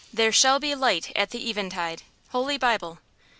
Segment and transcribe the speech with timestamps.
[0.11, 2.97] "THERE SHALL BE LIGHT AT THE EVENTIDE."–Holy Bible.